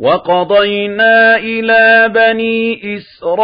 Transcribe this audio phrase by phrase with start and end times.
[0.00, 3.40] وَقَضَيْنَا إِلَىٰ بَنِي إِسْرَائِيلَ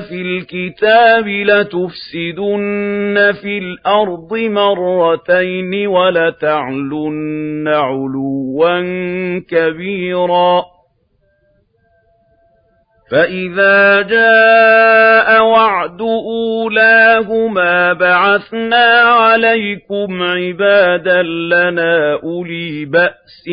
[0.00, 8.80] فِي الْكِتَابِ لَتُفْسِدُنَّ فِي الْأَرْضِ مَرَّتَيْنِ وَلَتَعْلُنَّ عُلُوًّا
[9.50, 10.77] كَبِيرًا.
[13.10, 23.44] فَإِذَا جَاءَ وَعْدُ أُولَاهُمَا بَعَثْنَا عَلَيْكُمْ عِبَادًا لَّنَا أُولِي بَأْسٍ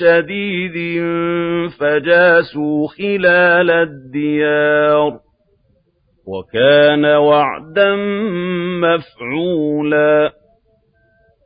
[0.00, 1.02] شَدِيدٍ
[1.80, 5.12] فَجَاسُوا خِلَالَ الدِّيَارِ
[6.26, 7.94] وَكَانَ وَعْدًا
[8.82, 10.32] مَّفْعُولًا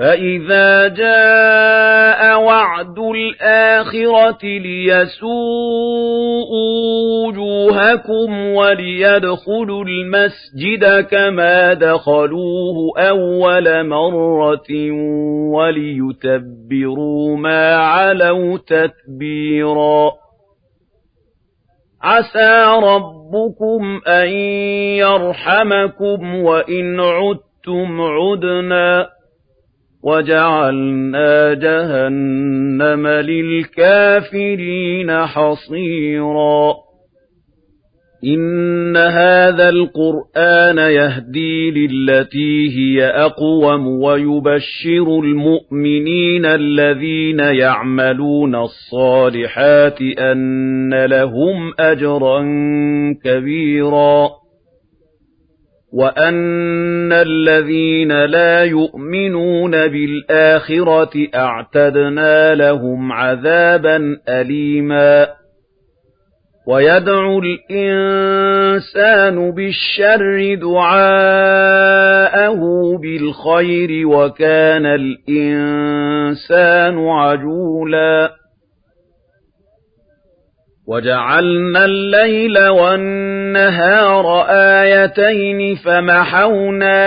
[0.00, 5.26] فَإِذَا جَاءَ وَعْدُ الْآخِرَةِ لِيَسُوءُوا
[7.26, 14.90] وُجُوهَكُمْ وَلِيَدْخُلُوا الْمَسْجِدَ كَمَا دَخَلُوهُ أَوَّلَ مَرَّةٍ
[15.54, 20.12] وَلِيُتَبِّرُوا مَا عَلَوْا تَتْبِيرًا
[22.02, 24.28] عَسَى رَبُّكُمْ أَن
[24.96, 29.19] يَرْحَمَكُمْ وَإِنْ عُدتُّمْ عُدْنَا
[30.04, 36.74] وَجَعَلْنَا جَهَنَّمَ لِلْكَافِرِينَ حَصِيرًا.
[38.24, 52.42] إِنَّ هَذَا الْقُرْآنَ يَهْدِي لِلَّتِي هِيَ أَقْوَمُ وَيُبَشِّرُ الْمُؤْمِنِينَ الَّذِينَ يَعْمَلُونَ الصَّالِحَاتِ أَنَّ لَهُمْ أَجْرًا
[53.24, 54.39] كَبِيرًا.
[55.92, 65.26] وَأَنَّ الَّذِينَ لَا يُؤْمِنُونَ بِالْآخِرَةِ أَعْتَدْنَا لَهُمْ عَذَابًا أَلِيمًا
[66.66, 72.60] وَيَدْعُ الْإِنسَانُ بِالشَّرِّ دُعَاءَهُ
[72.98, 78.30] بِالْخَيْرِ وَكَانَ الْإِنسَانُ عَجُولًا
[80.88, 83.29] وَجَعَلْنَا اللَّيْلَ وَالنَّهَارَ
[84.82, 86.98] آيَتَيْنِ فَمَحَوْنَا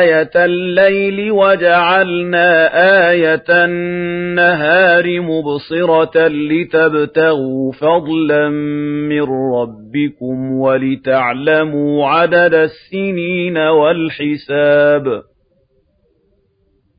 [0.00, 2.50] آيَةَ اللَّيْلِ وَجَعَلْنَا
[3.10, 8.48] آيَةَ النَّهَارِ مُبْصِرَةً لِتَبْتَغُوا فَضْلًا
[9.08, 9.22] مِّن
[9.54, 15.22] رَّبِّكُمْ وَلِتَعْلَمُوا عَدَدَ السِّنِينَ وَالْحِسَابَ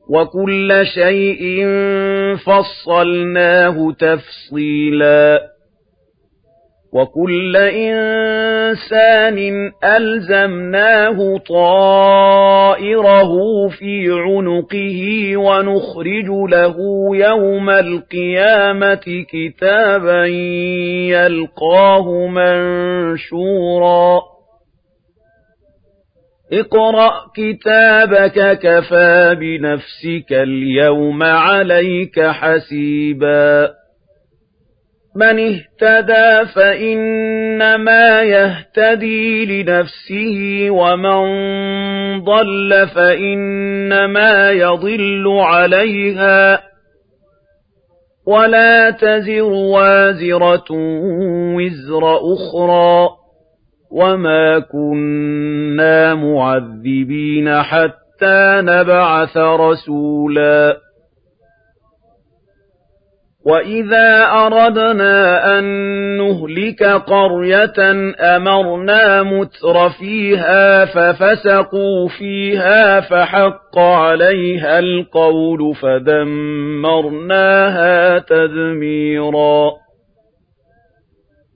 [0.08, 1.66] وَكُلَّ شَيْءٍ
[2.46, 5.53] فَصَّلْنَاهُ تَفْصِيلًا
[6.94, 9.38] وَكُلَّ إِنسَانٍ
[9.84, 13.32] أَلْزَمْنَاهُ طَائِرَهُ
[13.68, 15.00] فِي عُنُقِهِ
[15.36, 16.76] وَنُخْرِجُ لَهُ
[17.16, 20.24] يَوْمَ الْقِيَامَةِ كِتَابًا
[21.10, 24.20] يَلْقَاهُ مَنشُورًا.
[26.52, 33.83] اقْرَأْ كِتَابَكَ كَفَىٰ بِنَفْسِكَ الْيَوْمَ عَلَيْكَ حَسِيبًا.
[35.16, 41.24] مَنِ اهْتَدَىٰ فَإِنَّمَا يَهْتَدِي لِنَفْسِهِ وَمَن
[42.24, 46.60] ضَلَّ فَإِنَّمَا يَضِلُّ عَلَيْهَا ۚ.
[48.26, 50.70] وَلَا تَزِرُ وَازِرَةٌ
[51.56, 53.10] وِزْرَ أُخْرَىٰ ۗ.
[53.90, 60.83] وَمَا كُنَّا مُعَذِّبِينَ حَتَّىٰ نَبْعَثَ رَسُولًا.
[63.46, 65.64] وَإِذَا أَرَدْنَا أَن
[66.16, 67.78] نُّهْلِكَ قَرْيَةً
[68.36, 77.38] أَمَرْنَا مُتْرَ فِيهَا فَفَسَقُوا فِيهَا فَحَقَّ عَلَيْهَا الْقَوْلُ فَدَمَّرْنَاهَا
[78.18, 79.70] تَدْمِيرًا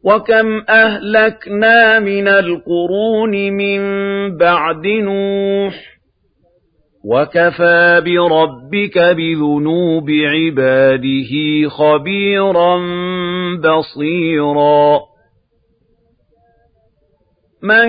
[0.04, 3.80] وَكَمْ أَهْلَكْنَا مِنَ الْقُرُونِ مِن
[4.36, 5.97] بَعْدِ نُوحٍ
[7.08, 11.32] وَكَفَىٰ بِرَبِّكَ بِذُنُوبِ عِبَادِهِ
[11.68, 12.76] خَبِيرًا
[13.56, 15.00] بَصِيرًا
[17.62, 17.88] مَنْ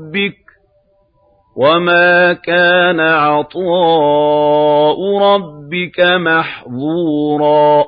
[1.55, 7.85] وَمَا كَانَ عَطَاءُ رَبِّكَ مَحْظُورًا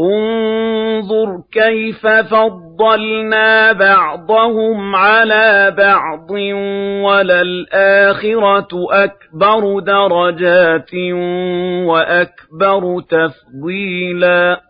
[0.00, 6.30] انظُرْ كَيْفَ فَضَّلْنَا بَعْضَهُمْ عَلَىٰ بَعْضٍ
[7.04, 10.94] وَلَلْآخِرَةُ أَكْبَرُ دَرَجَاتٍ
[11.86, 14.69] وَأَكْبَرُ تَفْضِيلًا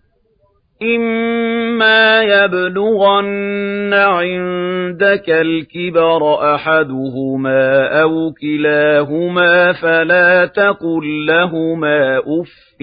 [0.83, 12.81] إِمَّا يَبْلُغَنَّ عِندَكَ الْكِبَرَ أَحَدُهُمَا أَوْ كِلَاهُمَا فَلَا تَقُل لَّهُمَا أُفٍّ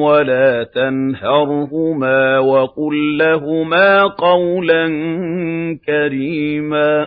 [0.00, 4.86] وَلَا تَنْهَرْهُمَا وَقُل لَّهُمَا قَوْلًا
[5.86, 7.06] كَرِيمًا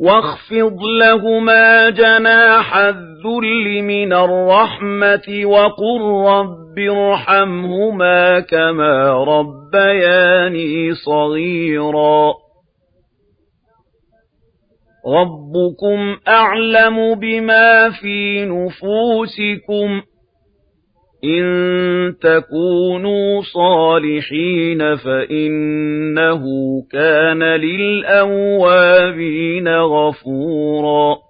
[0.00, 12.34] وَاخْفِضْ لَهُمَا جَنَاحَ الذُّلِّ مِنَ الرَّحْمَةِ وَقُل رَّبِّ ارْحَمْهُمَا كَمَا رَبَّيَانِي صَغِيرًا.
[15.06, 20.02] رَّبُّكُمْ أَعْلَمُ بِمَا فِي نُفُوسِكُمْ.
[21.24, 21.44] إِن
[22.22, 26.42] تَكُونُوا صَالِحِينَ فَإِنَّهُ
[26.92, 31.29] كَانَ لِلْأَوَّابِينَ غَفُورًا.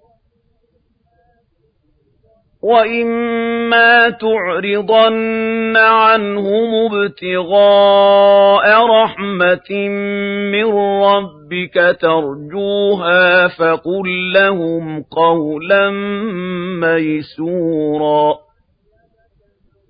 [2.61, 9.89] وَإِمَّا تُعْرِضَنَّ عَنْهُمُ ابْتِغَاءَ رَحْمَةٍ
[10.51, 10.65] مِّن
[11.03, 15.89] رَّبِّكَ تَرْجُوهَا فَقُل لَّهُمْ قَوْلًا
[16.81, 18.37] مَّيْسُورًا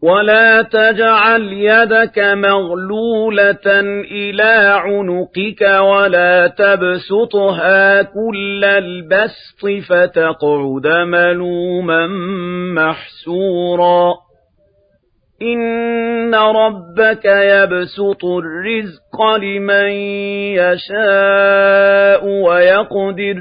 [0.01, 3.67] وَلَا تَجْعَلْ يَدَكَ مَغْلُولَةً
[4.11, 12.07] إِلَىٰ عُنُقِكَ وَلَا تَبْسُطْهَا كُلَّ الْبَسْطِ فَتَقْعُدَ مَلُومًا
[12.73, 14.13] مَّحْسُورًا
[15.41, 19.89] إِنَّ رَبَّكَ يَبْسُطُ الرِّزْقَ لِمَن
[20.57, 23.37] يَشَاءُ وَيَقْدِرُ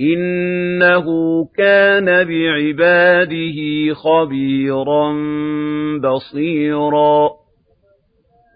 [0.00, 1.04] إِنَّهُ
[1.58, 3.58] كَانَ بِعِبَادِهِ
[3.94, 5.12] خَبِيرًا
[5.98, 7.30] بَصِيرًا.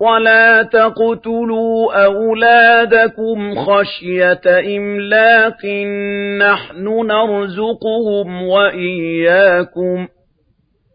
[0.00, 5.66] وَلَا تَقْتُلُوا أَوْلَادَكُمْ خَشْيَةَ إِمْلَاقٍ
[6.38, 10.08] نَّحْنُ نَرْزُقُهُمْ وَإِيَّاكُمْ ۚ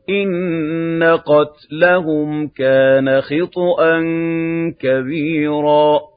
[0.10, 4.00] إِنَّ قَتْلَهُمْ كَانَ خِطْئًا
[4.82, 6.17] كَبِيرًا.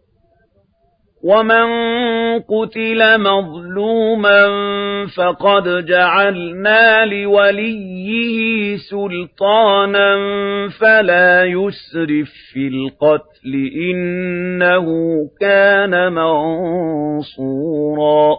[1.23, 1.67] ومن
[2.39, 4.47] قتل مظلوما
[5.17, 10.17] فقد جعلنا لوليه سلطانا
[10.79, 14.85] فلا يسرف في القتل إنه
[15.41, 16.13] كان
[17.33, 18.37] منصورا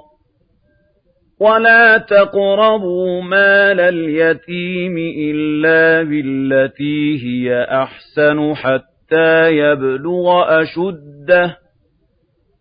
[1.40, 11.62] ولا تقربوا مال اليتيم إلا بالتي هي أحسن حتى يبلغ أشده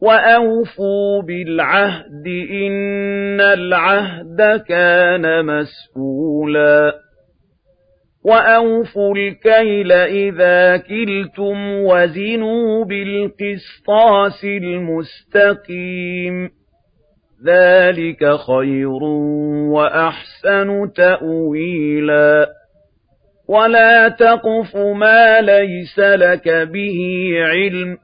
[0.01, 6.93] وَأَوْفُوا بِالْعَهْدِ ۖ إِنَّ الْعَهْدَ كَانَ مَسْئُولًا
[8.23, 15.81] وَأَوْفُوا الْكَيْلَ إِذَا كِلْتُمْ وَزِنُوا بِالْقِسْطَاسِ الْمُسْتَقِيمِ
[17.45, 19.03] ذَلِكَ خَيْرٌ
[19.73, 22.47] وَأَحْسَنُ تَأْوِيلًا
[23.47, 26.99] وَلَا تَقْفُ مَا لَيْسَ لَكَ بِهِ
[27.37, 27.97] عِلْمٌ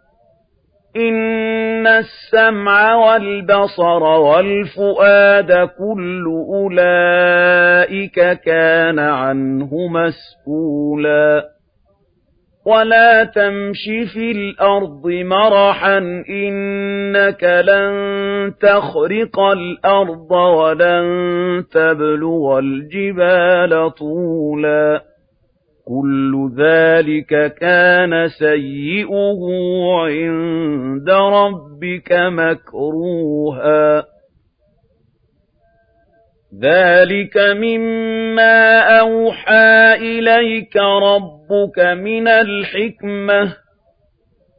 [0.98, 11.58] إِنَّ السَّمْعَ وَالْبَصَرَ وَالْفُؤَادَ كُلُّ أُولَئِكَ كَانَ عَنْهُ مَسْئُولًا
[12.66, 17.94] وَلَا تَمْشِ فِي الْأَرْضِ مَرَحًا ۖ إِنَّكَ لَن
[18.62, 21.06] تَخْرِقَ الْأَرْضَ وَلَن
[21.72, 25.02] تَبْلُغَ الْجِبَالَ طُولًا
[25.88, 29.40] كُلُّ ذَلِكَ كَانَ سَيِّئُهُ
[30.06, 34.04] عِندَ رَبِّكَ مَكْرُوهًا
[36.62, 43.67] ذَلِكَ مِمَّا أَوْحَىٰ إِلَيْكَ رَبُّكَ مِنَ الْحِكْمَةِ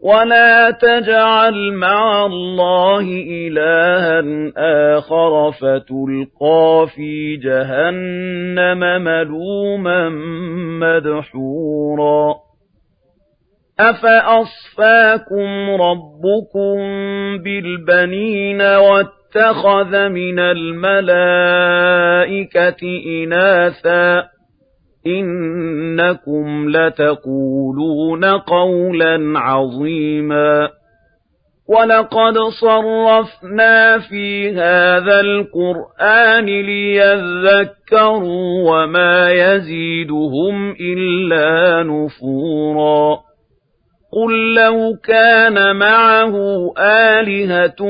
[0.00, 4.52] وَلَا تَجْعَلْ مَعَ اللَّهِ إِلَٰهًا
[4.98, 10.08] آخَرَ فَتُلْقَىٰ فِي جَهَنَّمَ مَلُومًا
[10.78, 12.34] مَّدْحُورًا
[13.80, 16.76] أَفَأَصْفَاكُمْ رَبُّكُم
[17.44, 21.62] بِالْبَنِينَ وَاتَّخَذَ مِنَ الْمَلَائِكَةِ
[23.06, 24.38] إِنَاثًا
[25.16, 30.68] إِنَّكُمْ لَتَقُولُونَ قَوْلًا عَظِيمًا
[31.68, 38.22] وَلَقَدْ صَرَّفْنَا فِي هَذَا الْقُرْآنِ لِيَذَّكَّرُوا
[38.70, 43.27] وَمَا يَزِيدُهُمْ إِلَّا نُفُورًا
[44.12, 46.34] قُل لَّوْ كَانَ مَعَهُ
[46.78, 47.80] آلِهَةٌ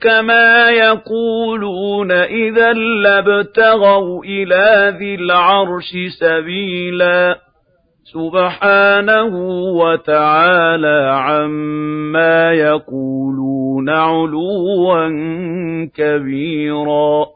[0.00, 7.36] كَمَا يَقُولُونَ إِذًا لَّابْتَغَوْا إِلَىٰ ذِي الْعَرْشِ سَبِيلًا
[8.12, 9.34] سُبْحَانَهُ
[9.72, 15.08] وَتَعَالَىٰ عَمَّا يَقُولُونَ عُلُوًّا
[15.96, 17.35] كَبِيرًا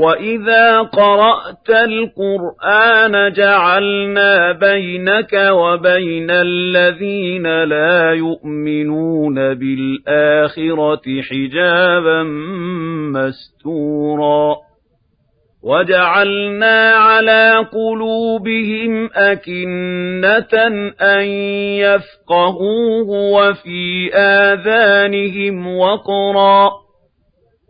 [0.00, 12.22] وَإِذَا قَرَأْتَ الْقُرْآنَ جَعَلْنَا بَيْنَكَ وَبَيْنَ الَّذِينَ لَا يُؤْمِنُونَ بِالْآخِرَةِ حِجَابًا
[13.12, 14.56] مَّسْتُورًا
[15.62, 20.54] وَجَعَلْنَا عَلَىٰ قُلُوبِهِمْ أَكِنَّةً
[21.00, 21.24] أَن
[21.84, 26.70] يَفْقَهُوهُ وَفِي آذَانِهِمْ وَقْرًا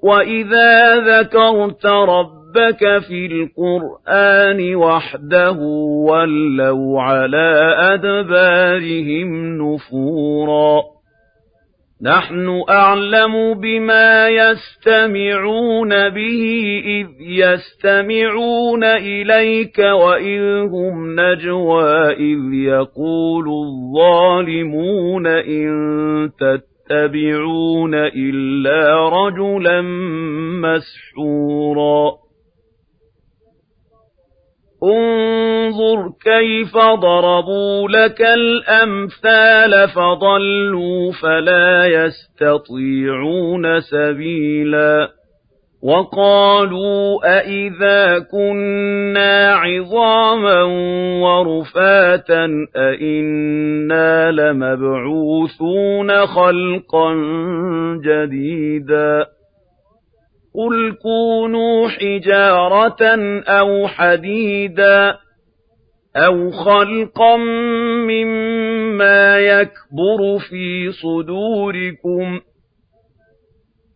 [0.03, 5.59] وَإِذَا ذَكَرْتَ رَبَّكَ فِي الْقُرْآنِ وَحْدَهُ
[6.11, 10.83] وَلَّوْا عَلَىٰ أَدْبَارِهِمْ نُفُورًا
[12.03, 16.43] نَحْنُ أَعْلَمُ بِمَا يَسْتَمِعُونَ بِهِ
[16.85, 20.43] إِذْ يَسْتَمِعُونَ إِلَيْكَ وَإِذْ
[20.73, 25.71] هُمْ نَجْوَىٰ إِذْ يَقُولُ الظَّالِمُونَ إِن
[26.41, 29.81] تَتَّبِعُونَ يَتَّبِعُونَ إِلَّا رَجُلًا
[30.61, 32.13] مَّسْحُورًا.
[34.85, 45.20] انظُرْ كَيْفَ ضَرَبُوا لَكَ الْأَمْثَالَ فَضَلُّوا فَلَا يَسْتَطِيعُونَ سَبِيلًا.
[45.83, 50.63] وَقَالُوا أَإِذَا كُنَّا عِظَامًا
[51.23, 57.15] وَرُفَاتًا أَإِنَّا لَمَبْعُوثُونَ خَلْقًا
[58.05, 59.27] جَدِيدًا
[60.55, 63.03] قُلْ كُونُوا حِجَارَةً
[63.49, 65.17] أَوْ حَدِيدًا
[66.17, 67.37] أَوْ خَلْقًا
[68.07, 72.41] مِّمَّا يَكْبُرُ فِي صُدُورِكُمْ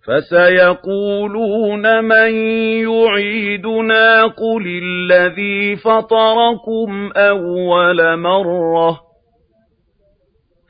[0.06, 2.30] فَسَيَقُولُونَ مَن
[2.88, 9.00] يُعِيدُنَا قُلِ الَّذِي فَطَرَكُمْ أَوَّلَ مَرَّةٍ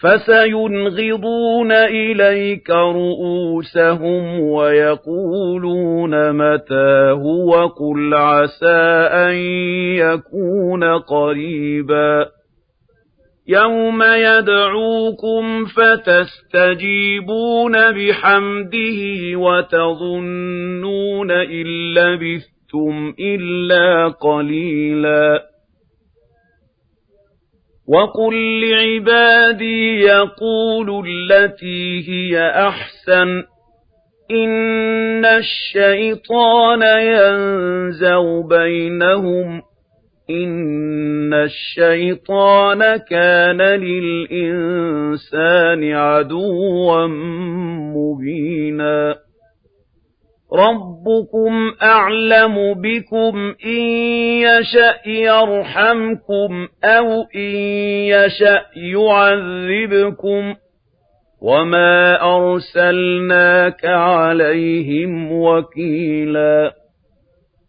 [0.03, 9.35] فَسَيُنْغِضُونَ إِلَيْكَ رُءُوسَهُمْ وَيَقُولُونَ مَتَىٰ هُوَ قُلْ عَسَىٰ أَن
[9.97, 12.27] يَكُونَ قَرِيبًا
[13.49, 17.13] يَوْمَ يَدْعُوكُمْ فَتَسْتَجِيبُونَ
[17.93, 25.43] بِحَمْدِهِ وَتَظُنُّونَ إِن لَّبِثْتُمْ إِلَّا قَلِيلًا
[27.89, 33.43] وَقُل لِّعِبَادِي يَقُولُوا الَّتِي هِيَ أَحْسَنُ
[34.31, 39.63] إِنَّ الشَّيْطَانَ يَنزَغُ بَيْنَهُمْ
[40.31, 45.13] إِنَّ الشَّيْطَانَ كَانَ لِلْإِنسَانِ
[45.93, 47.07] عَدُوًّا
[47.97, 49.17] مُّبِينًا
[50.53, 53.81] رَبُّكُمْ أَعْلَمُ بِكُمْ إِن
[54.41, 57.57] يَشَأْ يَرْحَمْكُمْ أَوْ إِن
[58.15, 60.55] يَشَأْ يُعَذِّبْكُمْ
[61.43, 66.84] وَمَا أَرْسَلْنَاكَ عَلَيْهِمْ وَكِيلًا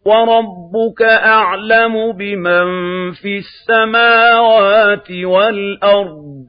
[0.05, 2.65] وَرَبُّكَ أَعْلَمُ بِمَن
[3.11, 6.45] فِي السَّمَاوَاتِ وَالْأَرْضِ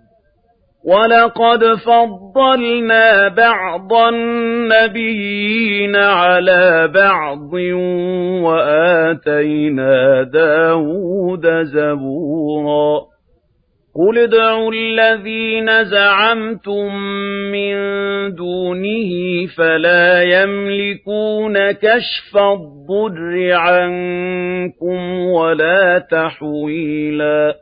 [0.85, 7.53] وَلَقَدْ فَضَّلْنَا بَعْضَ النَّبِيِّينَ عَلَىٰ بَعْضٍ
[8.47, 13.16] وَآتَيْنَا دَاوُودَ زَبُورًا
[13.99, 16.95] قُلِ ادْعُوا الَّذِينَ زَعَمْتُم
[17.53, 17.75] مِّن
[18.35, 19.11] دُونِهِ
[19.57, 27.55] فَلَا يَمْلِكُونَ كَشْفَ الضُّرِّ عَنكُمْ وَلَا تَحْوِيلًا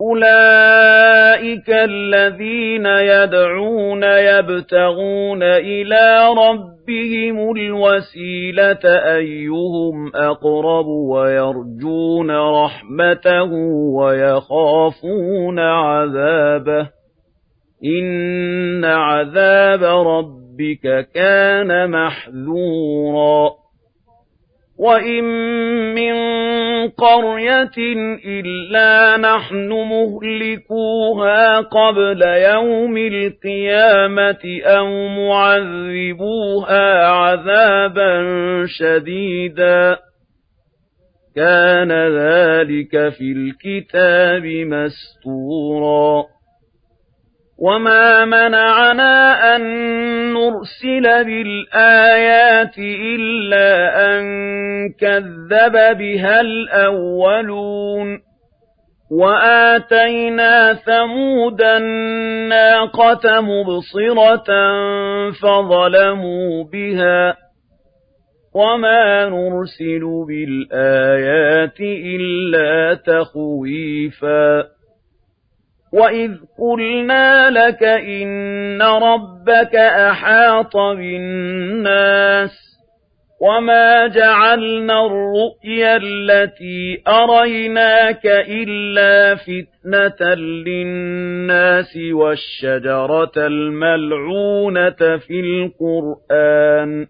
[0.00, 8.84] أُولَٰئِكَ الَّذِينَ يَدْعُونَ يَبْتَغُونَ إِلَىٰ رَبِّهِمُ الْوَسِيلَةَ
[9.16, 13.50] أَيُّهُمْ أَقْرَبُ وَيَرْجُونَ رَحْمَتَهُ
[13.96, 16.90] وَيَخَافُونَ عَذَابَهُ
[17.84, 23.65] إِنَّ عَذَابَ رَبِّكَ كَانَ مَحْذُورًا
[24.78, 25.24] وَإِن
[25.94, 26.14] مِّن
[26.88, 27.78] قَرْيَةٍ
[28.24, 38.12] إِلَّا نَحْنُ مُهْلِكُوهَا قَبْلَ يَوْمِ الْقِيَامَةِ أَوْ مُعَذِّبُوهَا عَذَابًا
[38.66, 39.98] شَدِيدًا
[41.36, 46.35] كَانَ ذَلِكَ فِي الْكِتَابِ مَسْطُورًا
[47.58, 49.62] وَمَا مَنَعَنَا أَن
[50.32, 53.70] نُّرْسِلَ بِالْآيَاتِ إِلَّا
[54.10, 54.22] أَن
[55.00, 58.20] كَذَّبَ بِهَا الْأَوَّلُونَ
[59.10, 64.50] وَآتَيْنَا ثَمُودَ النَّاقَةَ مُبْصِرَةً
[65.42, 67.36] فَظَلَمُوا بِهَا
[68.54, 74.75] وَمَا نُرْسِلُ بِالْآيَاتِ إِلَّا تَخْوِيفًا
[75.96, 82.50] وَإِذْ قُلْنَا لَكَ إِنَّ رَبَّكَ أَحَاطَ بِالنَّاسِ
[83.40, 97.06] وَمَا جَعَلْنَا الرُّؤْيَا الَّتِي أَرَيْنَاكَ إِلَّا فِتْنَةً لِلنَّاسِ وَالشَّجَرَةَ الْمَلْعُونَةَ فِي الْقُرْآنِ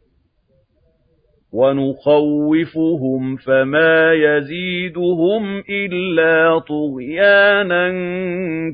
[1.56, 7.88] وَنُخَوِّفُهُمْ فَمَا يَزِيدُهُمْ إِلَّا طُغْيَانًا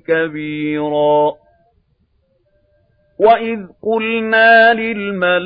[0.08, 1.32] كَبِيرًا.
[3.20, 5.42] وَإِذْ قُلْنَا لِلْمَلَائِكَةِ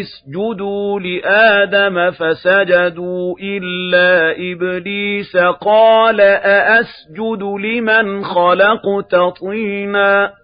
[0.00, 10.43] اسْجُدُوا لِآدَمَ فَسَجَدُوا إِلَّا إِبْلِيسَ قَالَ أَأَسْجُدُ لِمَنْ خَلَقْتَ طِينًا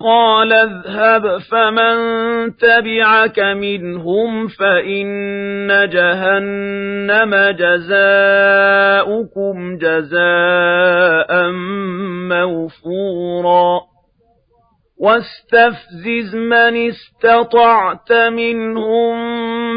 [0.00, 1.96] قَالَ اذْهَبْ فَمَن
[2.56, 8.96] تَبِعَكَ مِنْهُمْ فَإِنَّ جَهَنَّمَ جَزَاؤُكُمْ
[9.76, 11.50] جَزَاءً
[12.28, 13.89] مَّوْفُورًا
[15.00, 19.16] واستفزز من استطعت منهم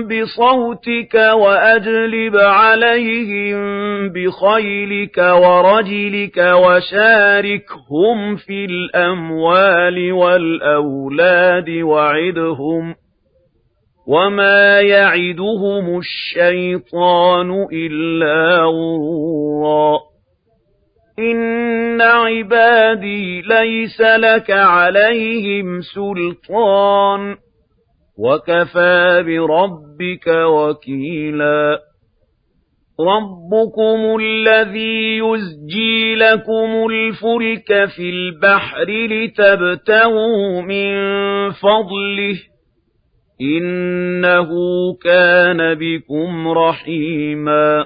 [0.08, 3.60] بصوتك وأجلب عليهم
[4.10, 12.96] بخيلك ورجلك وشاركهم في الأموال والأولاد وعدهم
[14.08, 20.13] وما يعدهم الشيطان إلا غرورا
[21.20, 27.36] إن عبادي ليس لك عليهم سلطان
[28.18, 31.80] وكفى بربك وكيلا
[33.00, 40.94] ربكم الذي يزجي لكم الفلك في البحر لتبتغوا من
[41.52, 42.40] فضله
[43.42, 44.50] إِنَّهُ
[45.04, 47.86] كَانَ بِكُمْ رَحِيمًا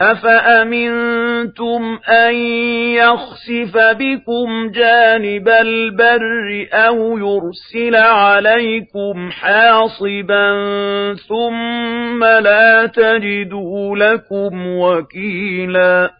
[0.00, 2.34] أَفَأَمِنْتُمْ أَنْ
[2.94, 10.52] يَخْسِفَ بِكُمْ جَانِبَ الْبَرِّ أَوْ يُرْسِلَ عَلَيْكُمْ حَاصِبًا
[11.28, 16.19] ثُمَّ لَا تَجِدُوا لَكُمْ وَكِيلًا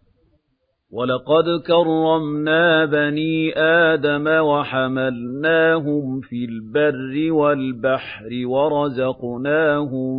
[0.91, 10.17] وَلَقَدْ كَرَّمْنَا بَنِي آدَمَ وَحَمَلْنَاهُمْ فِي الْبَرِّ وَالْبَحْرِ وَرَزَقْنَاهُم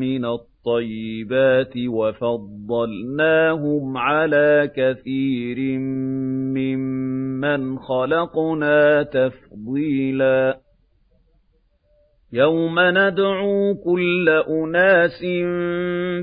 [0.00, 3.16] مِّنَ الطَّيِّبَاتِ وَفَضَّلْنَاهُمْ
[3.96, 5.78] عَلَىٰ كَثِيرٍ
[6.56, 10.69] مِّمَّنْ خَلَقْنَا تَفْضِيلًا
[12.32, 15.22] يَوْمَ نَدْعُو كُلَّ أُنَاسٍ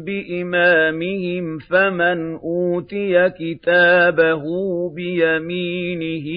[0.06, 4.44] بِإِمَامِهِمْ فَمَنْ أُوتِيَ كِتَابَهُ
[4.96, 6.28] بِيَمِينِهِ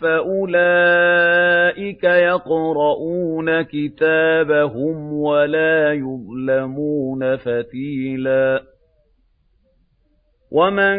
[0.00, 8.62] فَأُولَئِكَ يَقْرَؤُونَ كِتَابَهُمْ وَلَا يُظْلَمُونَ فَتِيلًا
[10.50, 10.96] وَمَن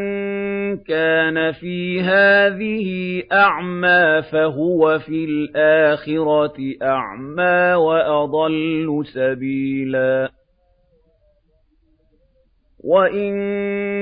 [0.77, 2.87] كَانَ فِي هَٰذِهِ
[3.31, 10.29] أَعْمَىٰ فَهُوَ فِي الْآخِرَةِ أَعْمَىٰ وَأَضَلُّ سَبِيلًا
[12.83, 13.33] وَإِن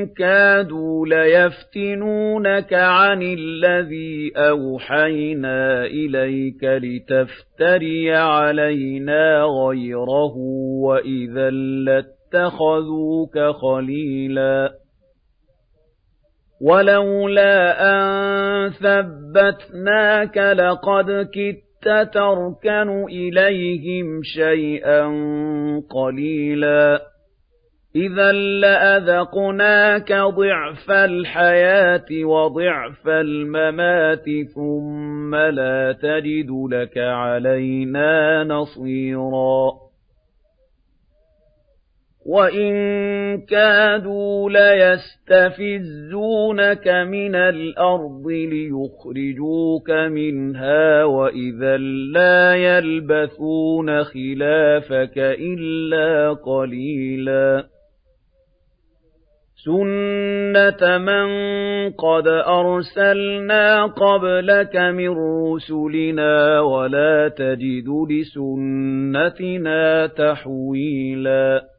[0.05, 10.35] كَادُوا لَيَفْتِنُونَكَ عَنِ الَّذِي أَوْحَيْنَا إِلَيْكَ لِتَفْتَرِيَ عَلَيْنَا غَيْرَهُ
[10.83, 14.88] وَإِذًا لَّاتَّخَذُوكَ خَلِيلًا
[16.61, 17.55] وَلَوْلَا
[17.91, 25.03] أَن ثَبَّتْنَاكَ لَقَدْ كِدتَّ تَرْكَنُ إِلَيْهِمْ شَيْئًا
[25.89, 27.01] قَلِيلًا
[27.95, 39.88] إِذًا لَّأَذَقْنَاكَ ضِعْفَ الْحَيَاةِ وَضِعْفَ الْمَمَاتِ ثُمَّ لَا تَجِدُ لَكَ عَلَيْنَا نَصِيرًا
[42.29, 42.71] وَإِن
[43.41, 51.77] كَادُوا لَيَسْتَفِزُّونَكَ مِنَ الْأَرْضِ لِيُخْرِجُوكَ مِنْهَا وَإِذًا
[52.13, 57.63] لَّا يَلْبَثُونَ خِلَافَكَ إِلَّا قَلِيلًا
[59.65, 61.27] سُنَّةَ مَن
[61.91, 71.78] قَدْ أَرْسَلْنَا قَبْلَكَ مِن رُّسُلِنَا وَلَا تَجِدُ لِسُنَّتِنَا تَحْوِيلًا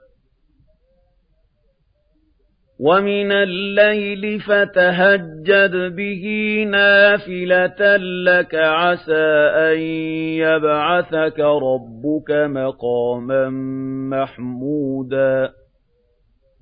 [2.81, 6.23] وَمِنَ اللَّيْلِ فَتَهَجَّدْ بِهِ
[6.67, 9.79] نَافِلَةً لَّكَ عَسَىٰ أَن
[10.41, 13.49] يَبْعَثَكَ رَبُّكَ مَقَامًا
[14.09, 15.49] مَّحْمُودًا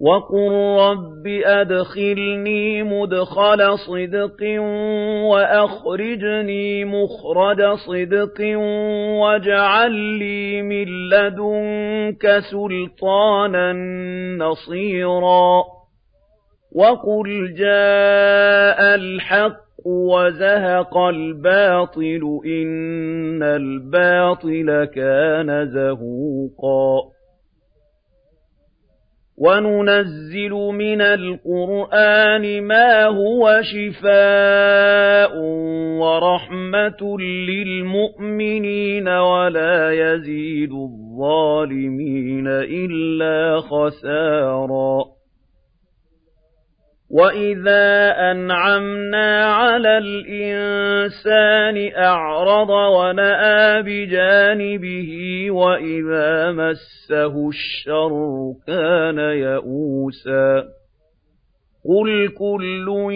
[0.01, 4.41] وَقُل رَّبِّ أَدْخِلْنِي مُدْخَلَ صِدْقٍ
[5.31, 8.39] وَأَخْرِجْنِي مُخْرَجَ صِدْقٍ
[9.21, 13.73] وَاجْعَل لِّي مِن لَّدُنكَ سُلْطَانًا
[14.37, 15.78] نَّصِيرًا
[16.71, 27.09] وَقُلْ جَاءَ الْحَقُّ وَزَهَقَ الْبَاطِلُ إِنَّ الْبَاطِلَ كَانَ زَهُوقًا
[29.37, 35.31] وَنُنَزِّلُ مِنَ الْقُرْآنِ مَا هُوَ شِفَاءٌ
[35.99, 37.17] وَرَحْمَةٌ
[37.49, 45.18] لِّلْمُؤْمِنِينَ وَلَا يَزِيدُ الظَّالِمِينَ إِلَّا خَسَارًا
[47.09, 55.11] وَإِذَا أَنْعَمْنَا عَلَى الْإِنسَانِ أَعْرَضَ وَنَأَىٰ بِجَانِبِهِ
[55.51, 60.63] وَإِذَا مَسَّهُ الشَّرُّ كَانَ يَئُوسًا
[61.85, 63.13] قُلْ كُلٌّ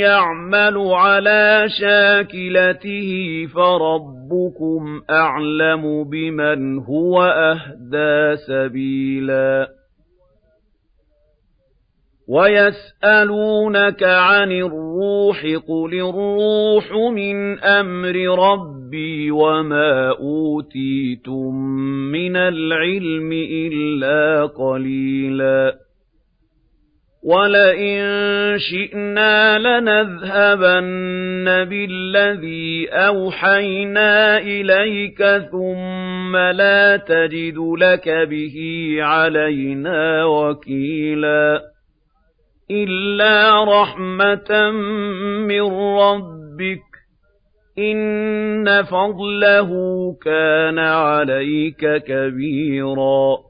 [0.00, 3.10] يَعْمَلُ عَلَىٰ شَاكِلَتِهِ
[3.54, 9.79] فَرَبُّكُمْ أَعْلَمُ بِمَنْ هُوَ أَهْدَىٰ سَبِيلًا
[12.30, 18.14] وَيَسْأَلُونَكَ عَنِ الرُّوحِ ۖ قُلِ الرُّوحُ مِنْ أَمْرِ
[18.52, 21.54] رَبِّي وَمَا أُوتِيتُم
[22.12, 25.74] مِّنَ الْعِلْمِ إِلَّا قَلِيلًا.
[27.24, 28.00] وَلَئِن
[28.58, 38.56] شِئْنَا لَنَذْهَبَنَّ بِالَّذِي أَوْحَيْنَا إِلَيْكَ ثُمَّ لَا تَجِدُ لَكَ بِهِ
[39.00, 41.79] عَلَيْنَا وَكِيلًا.
[42.70, 44.70] إِلَّا رَحْمَةً
[45.46, 45.62] مِّن
[45.98, 47.00] رَّبِّكَ ۚ
[47.78, 49.70] إِنَّ فَضْلَهُ
[50.24, 53.49] كَانَ عَلَيْكَ كَبِيرًا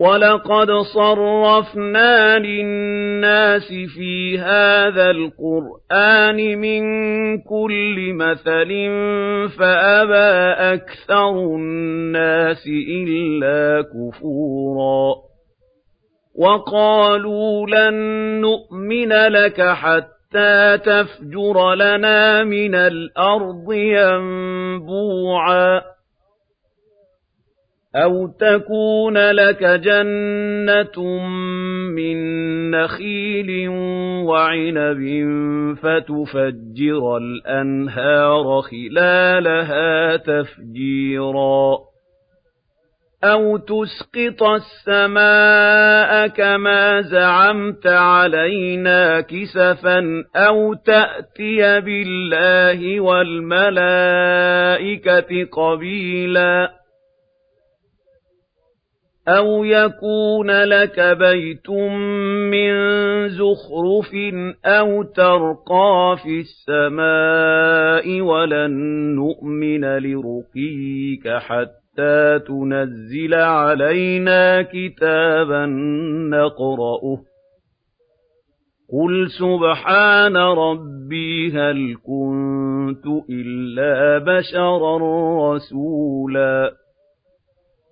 [0.00, 6.82] وَلَقَدْ صَرَّفْنَا لِلنَّاسِ فِي هَٰذَا الْقُرْآنِ مِن
[7.38, 8.70] كُلِّ مَثَلٍ
[9.58, 15.14] فَأَبَىٰ أَكْثَرُ النَّاسِ إِلَّا كُفُورًا
[16.34, 17.94] وَقَالُوا لَن
[18.40, 25.20] نُّؤْمِنَ لَكَ حَتَّىٰ تَفْجُرَ لَنَا مِنَ الْأَرْضِ يَنبُوعًا
[27.96, 31.18] أَوْ تَكُونَ لَكَ جَنَّةٌ
[31.96, 32.16] مِّن
[32.70, 33.68] نَّخِيلٍ
[34.24, 35.02] وَعِنَبٍ
[35.82, 41.78] فَتُفَجِّرَ الْأَنْهَارَ خِلَالَهَا تَفْجِيرًا
[43.24, 53.80] أَوْ تُسْقِطَ السَّمَاءَ كَمَا زَعَمْتَ عَلَيْنَا كِسَفًا أَوْ تَأْتِيَ بِاللَّهِ وَالْمَلَائِكَةِ
[55.52, 56.79] قَبِيلًا
[59.38, 61.70] أَوْ يَكُونَ لَكَ بَيْتٌ
[62.50, 62.72] مِّن
[63.28, 64.12] زُخْرُفٍ
[64.64, 68.70] أَوْ تَرْقَىٰ فِي السَّمَاءِ وَلَن
[69.16, 75.66] نُّؤْمِنَ لِرُقِيِّكَ حَتَّىٰ تُنَزِّلَ عَلَيْنَا كِتَابًا
[76.30, 77.30] نَّقْرَؤُهُ ۗ
[78.92, 84.98] قُلْ سُبْحَانَ رَبِّي هَلْ كُنتُ إِلَّا بَشَرًا
[85.54, 86.79] رَّسُولًا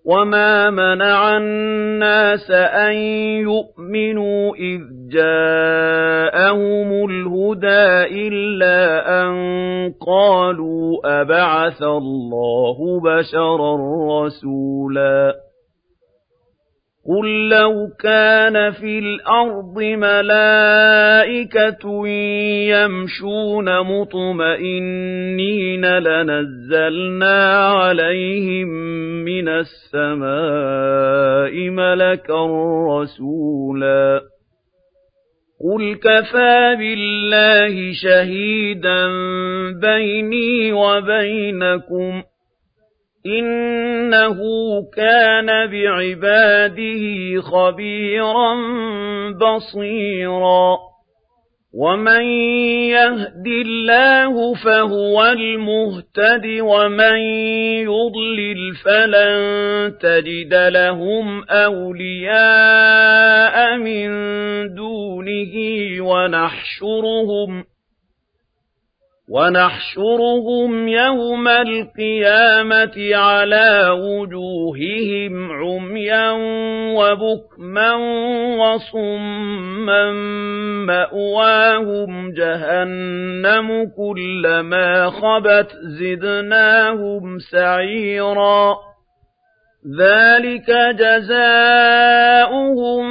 [0.08, 2.92] وَمَا مَنَعَ النَّاسَ أَن
[3.44, 4.80] يُؤْمِنُوا إِذْ
[5.12, 8.80] جَاءَهُمُ الْهُدَىٰ إِلَّا
[9.22, 9.32] أَن
[10.06, 13.76] قَالُوا أَبَعَثَ اللَّهُ بَشَرًا
[14.24, 15.47] رَّسُولًا
[17.08, 21.84] قُل لَّوْ كَانَ فِي الْأَرْضِ مَلَائِكَةٌ
[22.68, 28.68] يَمْشُونَ مُطْمَئِنِّينَ لَنَزَّلْنَا عَلَيْهِم
[29.24, 32.46] مِّنَ السَّمَاءِ مَلَكًا
[32.90, 34.20] رَّسُولًا
[35.64, 39.06] قُلْ كَفَىٰ بِاللَّهِ شَهِيدًا
[39.80, 42.24] بَيْنِي وَبَيْنَكُمْ ۚ
[43.38, 44.38] إِنَّهُ
[44.96, 47.04] كَانَ بِعِبَادِهِ
[47.40, 48.54] خَبِيرًا
[49.30, 50.88] بَصِيرًا
[51.74, 52.24] وَمَن
[52.96, 57.18] يَهْدِ اللَّهُ فَهُوَ الْمُهْتَدِ ۖ وَمَن
[57.84, 59.38] يُضْلِلْ فَلَن
[60.00, 62.66] تَجِدَ لَهُمْ أَوْلِيَاءَ
[63.76, 64.08] مِن
[64.74, 65.54] دُونِهِ
[65.98, 67.64] ۖ وَنَحْشُرُهُمْ
[69.28, 76.30] وَنَحْشُرُهُمْ يَوْمَ الْقِيَامَةِ عَلَىٰ وُجُوهِهِمْ عُمْيًا
[76.96, 77.94] وَبُكْمًا
[78.56, 80.12] وَصُمًّا
[80.86, 88.76] مَّأْوَاهُمْ جَهَنَّمُ ۖ كُلَّمَا خَبَتْ زِدْنَاهُمْ سَعِيرًا
[89.96, 90.68] ذَٰلِكَ
[91.00, 93.04] جَزَاؤُهُم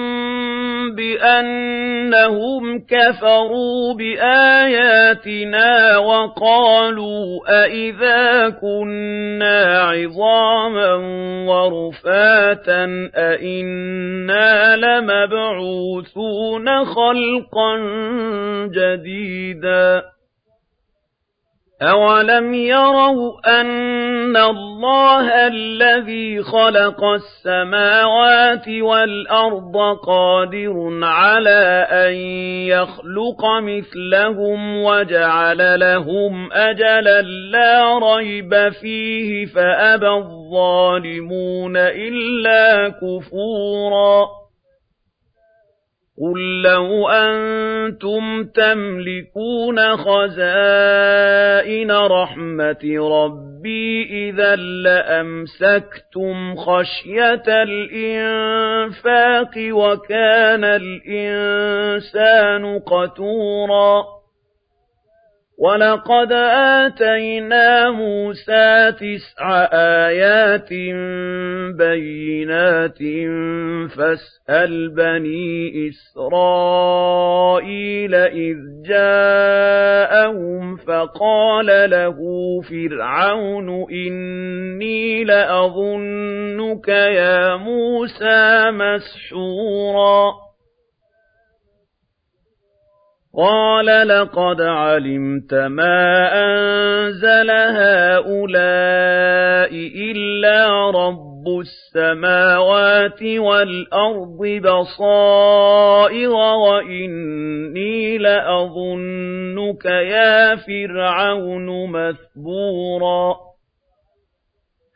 [0.96, 10.94] بِأَنَّهُمْ كَفَرُوا بِآيَاتِنَا وَقَالُوا أَإِذَا كُنَّا عِظَامًا
[11.50, 17.78] وَرُفَاتًا أَإِنَّا لَمَبْعُوثُونَ خَلْقًا
[18.74, 20.17] جَدِيدًا
[21.82, 29.76] أَوَلَمْ يَرَوْا أَنَّ اللَّهَ الَّذِي خَلَقَ السَّمَاوَاتِ وَالْأَرْضَ
[30.08, 32.14] قَادِرٌ عَلَىٰ أَن
[32.66, 44.47] يَخْلُقَ مِثْلَهُمْ وَجَعَلَ لَهُمْ أَجَلًا لَّا رَيْبَ فِيهِ فَأَبَى الظَّالِمُونَ إِلَّا كُفُورًا
[46.22, 64.17] قُل لَّوْ أَنتُمْ تَمْلِكُونَ خَزَائِنَ رَحْمَةِ رَبِّي إِذًا لَّأَمْسَكْتُمْ خَشْيَةَ الْإِنفَاقِ ۚ وَكَانَ الْإِنسَانُ قَتُورًا
[65.58, 66.32] وَلَقَدْ
[66.86, 70.70] آتَيْنَا مُوسَىٰ تِسْعَ آيَاتٍ
[71.78, 73.02] بَيِّنَاتٍ
[73.98, 77.36] فَاسْأَلْ بَنِي إِسْرَائِيلَ
[78.16, 78.58] إِذْ
[78.90, 82.18] جَاءَهُمْ فَقَالَ لَهُ
[82.70, 90.47] فِرْعَوْنُ إِنِّي لَأَظُنُّكَ يَا مُوسَىٰ مَسْحُورًا
[93.38, 98.90] قَالَ لَقَدْ عَلِمْتَ مَا أَنزَلَ هَٰؤُلَاءِ
[100.12, 106.30] إِلَّا رَبُّ السَّمَاوَاتِ وَالْأَرْضِ بَصَائِرَ
[106.66, 113.36] وَإِنِّي لَأَظُنُّكَ يَا فِرْعَوْنُ مَثْبُورًا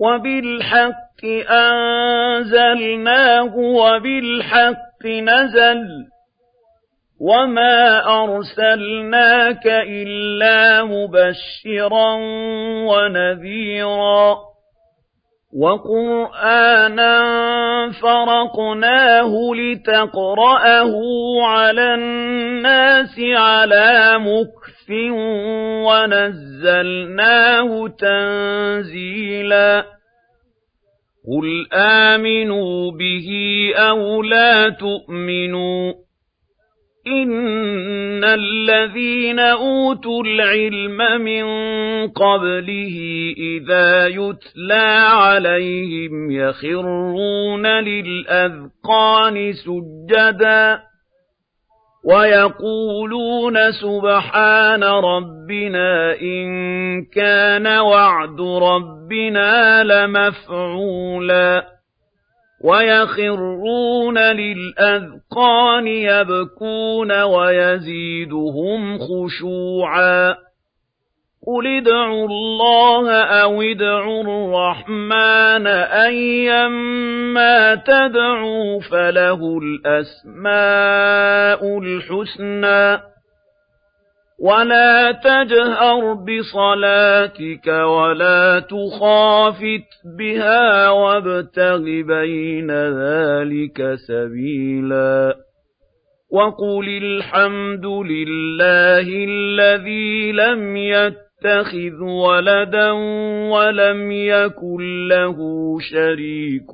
[0.00, 6.06] وَبِالْحَقِّ أَنزَلْنَاهُ وَبِالْحَقِّ نَزَلَ
[7.20, 12.14] وَمَا أَرْسَلْنَاكَ إِلَّا مُبَشِّرًا
[12.86, 14.36] وَنَذِيرًا
[15.56, 17.16] وَقُرْآنًا
[18.02, 20.92] فَرَقْنَاهُ لِتَقْرَأَهُ
[21.44, 24.18] عَلَى النَّاسِ عَلَىٰ
[24.86, 24.90] مُكْثٍ
[25.86, 29.84] وَنَزَّلْنَاهُ تَنزِيلًا
[31.26, 33.28] قُلْ آمِنُوا بِهِ
[33.76, 35.92] أَوْ لَا تُؤْمِنُوا
[37.06, 41.44] إِنَّ الَّذِينَ أُوتُوا الْعِلْمَ مِن
[42.08, 42.96] قَبْلِهِ
[43.38, 50.80] إِذَا يُتْلَىٰ عَلَيْهِمْ يَخِرُّونَ لِلْأَذْقَانِ سُجَّدًا
[52.06, 56.46] وَيَقُولُونَ سُبْحَانَ رَبِّنَا إِن
[57.04, 61.66] كَانَ وَعْدُ رَبِّنَا لَمَفْعُولًا
[62.64, 70.45] وَيَخِرُّونَ لِلْأَذْقَانِ يَبْكُونَ وَيَزِيدُهُمْ خُشُوعًا
[71.46, 75.66] قُلِ ادْعُوا اللَّهَ أَوِ ادْعُوا الرَّحْمَٰنَ
[76.06, 76.68] أَيًّا
[77.38, 80.98] مَّا تَدْعُوا فَلَهُ الْأَسْمَاءُ
[81.78, 83.00] الْحُسْنَىٰ
[84.38, 95.34] وَلَا تَجْهَرْ بِصَلَاتِكَ وَلَا تُخَافِتْ بِهَا وَابْتَغِ بَيْنَ ذَٰلِكَ سَبِيلًا
[96.32, 102.90] وَقُلِ الْحَمْدُ لِلَّهِ الَّذِي لَمْ يَتَّخِذْ يَتَّخِذْ وَلَدًا
[103.50, 105.36] وَلَمْ يَكُن لَّهُ
[105.90, 106.70] شَرِيكٌ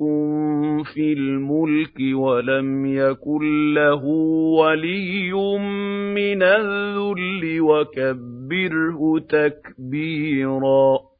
[0.93, 4.05] فِي الْمُلْكِ وَلَمْ يَكُن لَّهُ
[4.59, 5.33] وَلِيٌّ
[6.15, 11.12] مِّنَ الذُّلِّ وَكَبِّرْهُ تَكْبِيرًا